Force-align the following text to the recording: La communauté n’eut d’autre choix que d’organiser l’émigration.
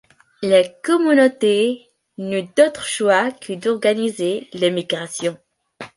La 0.41 0.63
communauté 0.67 1.91
n’eut 2.17 2.49
d’autre 2.57 2.85
choix 2.87 3.29
que 3.31 3.53
d’organiser 3.53 4.49
l’émigration. 4.51 5.37